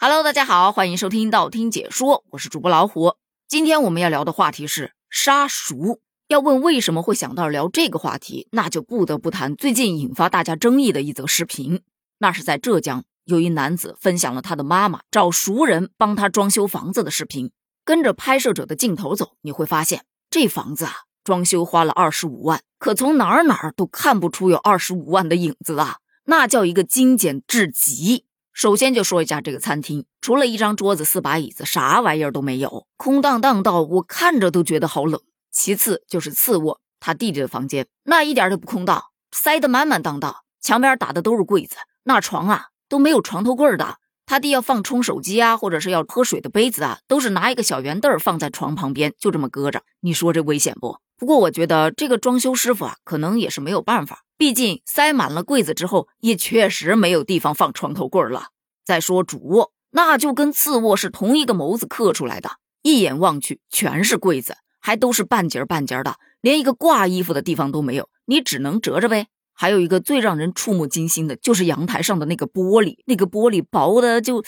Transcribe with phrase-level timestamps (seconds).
[0.00, 3.16] Hello，大家好，欢迎收听道听解说，我是主播老虎。
[3.48, 5.98] 今天我们要聊的话题是杀熟。
[6.28, 11.82] 要问为什么会想到聊这个话题，那就不得不谈最近引发大家争议的一则视频。
[12.18, 17.50] 那是在浙江，有一男子分享了他的妈妈找熟人帮他装修房子的视频。
[17.84, 20.92] 跟着拍摄者的镜头走，你会发现这房子啊，
[21.24, 25.96] 装修花了二十五万，可从哪儿哪儿都看不出有二十五万的影子啊，
[26.26, 28.26] 那叫一个精简至极。
[28.58, 35.20] 首先就说一下这个餐厅，除了一张桌子、四把椅子，啥玩意儿都没有，空荡荡到我看着都觉得好冷。
[35.52, 43.98] 其次就是次卧，他弟弟的房间，那一点都不空荡，塞得满满当当，墙边打的都是柜子，那床啊都没有床头柜的。
[44.26, 49.82] 他弟要放充手机啊，或者是要喝水的杯子啊，都是拿一个小圆凳放在床旁边，就这么搁着。
[50.00, 50.98] 你说这危险不？
[51.16, 54.24] 不过我觉得这个装修师傅啊，可能也是没有办法。
[54.36, 58.50] 毕竟塞满了柜子之后，也确实没有地方放床头柜了。
[58.88, 69.26] 再说主卧，那就跟次卧是同一个模子刻出来的，一眼望去全是柜子，还都是半截半截的，连一个挂衣服的地方都没有，你只能折着呗。
[69.52, 74.42] 还有一个最让人触目惊心的，就是阳台上的那个玻璃，那个玻璃薄的就，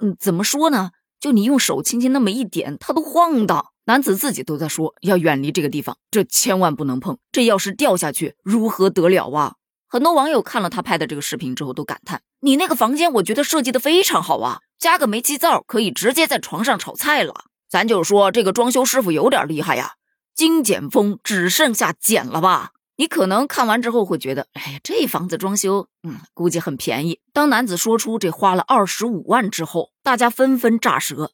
[0.00, 0.92] 嗯，怎么说呢？
[1.20, 3.66] 就你用手轻轻那么一点，它都晃荡。
[3.84, 7.18] 男子自己都在说要远离这个地方，这千万不能碰。
[7.30, 9.56] 这要是掉下去，如何得了啊？
[9.92, 19.96] 很多网友看了他拍的这个视频之后，都感叹：“你那个房间，我觉得设计的非常好啊，加个煤气灶，可以直接在床上炒菜了。”咱就说这个装修师傅有点厉害呀，
[20.34, 22.70] 精简风只剩下简了吧？
[22.96, 31.32] 你可能看完之后会觉得：“哎呀，这房子装修，嗯，估计很便宜。”当男子说出这花了二十五万之后，大家纷纷炸舌。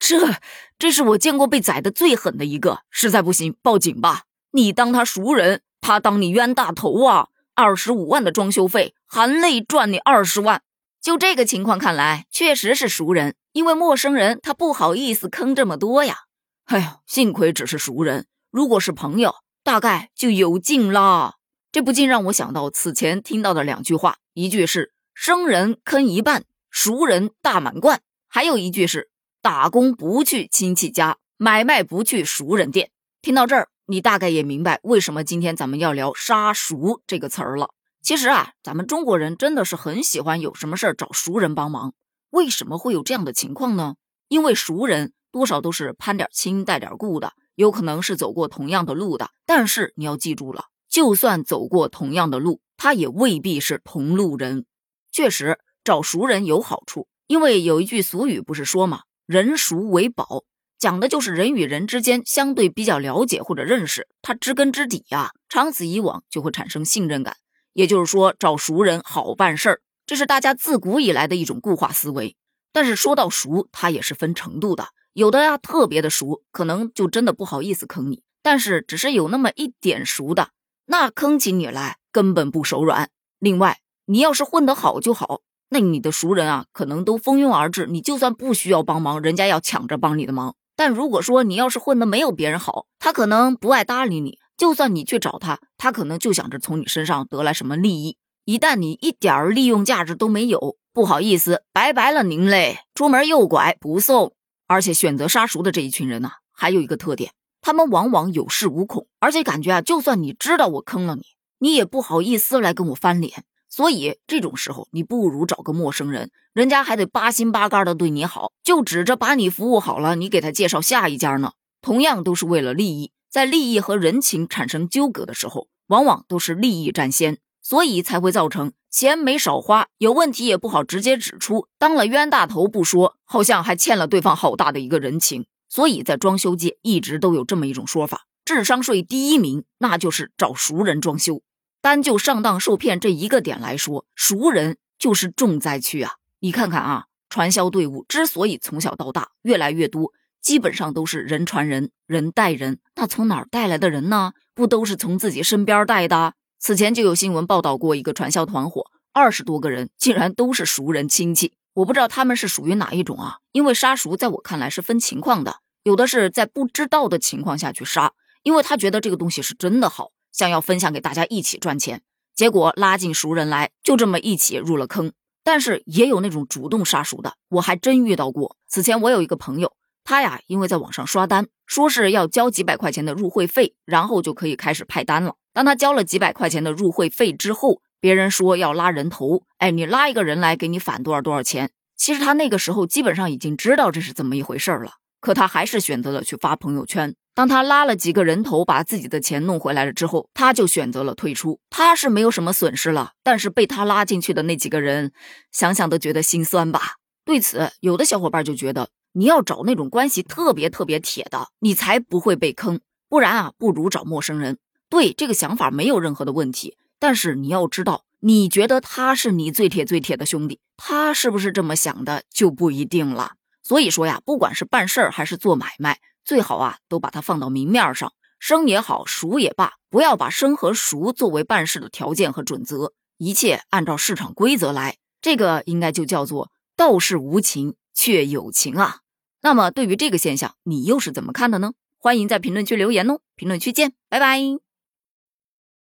[0.00, 0.34] 这，
[0.76, 4.24] 这是我见过被宰的最狠的一个，实在不行报警吧！
[4.50, 7.28] 你当他熟人，他当你冤大头啊！
[7.60, 10.62] 二十五万的装修费，含泪赚你二十万。
[10.98, 16.20] 就这个情况看来，确实是熟人，因为陌生人他不好意思坑这么多呀。
[16.64, 21.34] 哎呦，幸亏只是熟人，如果是朋友，大概就有劲啦。
[21.70, 29.10] 这不禁让我想到此前听到的两句话，一句是生人坑一半，熟人大满贯，还有一句是。
[29.42, 32.90] 打工不去亲戚家，买卖不去熟人店。
[33.22, 37.70] 听到这儿，你大概也明白为什么今天咱们要聊“杀熟”这个词儿了。
[38.00, 41.92] 其实啊，咱们中国人真的是很喜欢有什么事儿找熟人帮忙。
[42.30, 43.96] 为什么会有这样的情况呢？
[44.28, 49.30] 因为熟人多少都是攀点亲带点故的，有可能是走过同样的路的。
[49.44, 54.66] 但是你要记住了，就算走过同样的路，他也未必是同路人。
[55.10, 59.00] 确实，找熟人有好处，因为有一句俗语不是说吗？
[59.26, 60.44] 人熟为宝，
[60.80, 67.36] 讲的就是人与人之间相对比较了解或者认识，他知根知底呀，长此以往就会产生信任感。
[67.74, 72.34] 也就是说，找熟人好办事儿，这是大家自古以来的一种固化思维。
[72.72, 80.48] 但是说到熟，它也是分程度的，有的呀特别的熟，可能就真的不好意思坑你；但是只是有那么一点熟的，
[80.86, 83.10] 那坑起你来根本不手软。
[83.38, 85.42] 另外，你要是混得好就好。
[85.68, 90.56] 那你的熟人啊，可能都蜂拥而至，你就算不需要帮忙，人家要抢着帮你的忙。
[90.80, 98.16] 但如果说你要是混的没有别人好，他可能不爱搭理你，就算你去找他，他可能就想着从你身上得来什么利益。
[98.46, 104.32] 一旦你一点儿利用价值都没有，不好意思，拜拜了您嘞，出门右拐不送。
[104.68, 111.24] 而且选择杀熟的这一群人呢，还有一个特点，他们往往有恃无恐，而且感觉啊，就算你知道我坑了你，
[111.58, 113.44] 你也不好意思来跟我翻脸。
[113.70, 121.52] 所以这种时候，你不如找个陌生人，人家还得八心八肝的对你好，就指着把你服务好了，你给他介绍下一家呢。
[121.80, 135.46] 同样都是为了利益，在利益和人情产生纠葛的时候，往往都是利益占先，所以才会造成钱没少花，有问题也不好直接指出，当了冤大头不说，好像还欠了对方好大的一个人情。
[135.68, 141.42] 所以在装修界一直都有这么一种说法：智商税第一名，那就是找熟人装修。
[141.82, 146.12] 单就上当受骗这一个点来说，熟人就是重灾区啊！
[146.40, 150.12] 你看看啊，传销队伍之所以从小到大越来越多，
[150.42, 152.80] 基本上都是人传人，人带人。
[152.96, 154.32] 那从哪儿带来的人呢？
[154.54, 156.34] 不都是从自己身边带的？
[156.58, 161.54] 此前就有新闻报道过一个传销团伙，二十多个人竟然都是熟人亲戚。
[161.72, 163.38] 我不知道他们是属于哪一种啊？
[163.52, 168.12] 因为杀熟在我看来是分情况的，有的是在不知道的情况下去杀，
[168.42, 170.10] 因为他觉得这个东西是真的好。
[170.32, 172.02] 想要分享给大家一起赚钱，
[172.34, 175.12] 结果拉进熟人来，就这么一起入了坑。
[175.42, 178.56] 但是也有那种主动杀熟的，我还真遇到过。
[178.68, 179.72] 此前我有一个朋友，
[180.04, 185.36] 他呀，因为在网上刷单，说是要交几百块钱的入会费，然后就可以开始派单了。
[185.52, 191.70] 当他交了几百块钱的入会费之后，别人说要拉人头，哎，你拉一个人来给你返多少多少钱。
[191.96, 197.14] 其实他那个时候基本上已经知道这是怎么一回事了，可他还是选择了去发朋友圈。
[197.34, 201.60] 当他拉了几个人头，把自己的钱弄回来了之后，他就选择了退出。
[201.70, 205.12] 他是没有什么损失了，但是被他拉进去的那几个人，
[205.50, 206.96] 想想都觉得心酸吧。
[207.24, 212.80] 对此，有的小伙伴就觉得，你要找那种关系特别特别铁的，你才不会被坑。
[213.08, 214.58] 不然啊，不如找陌生人。
[214.88, 223.34] 对这个想法没有任何的问题，但是你要知道，你觉得他是你最铁最铁的兄弟，他是不是这么想的就不一定了。
[223.62, 226.00] 所以说呀，不管是办事儿还是做买卖。
[226.30, 238.98] 最好啊，都把它放到明面上，生也好，熟也罢，不要把生和熟作为办事的条件和准则，一切按照市场规则来，这个应该就叫做道是无情却有情啊。
[239.40, 241.72] 那么对于这个现象，你又是怎么看的呢？
[241.98, 244.69] 欢迎在评论区留言哦，评论区见，拜拜。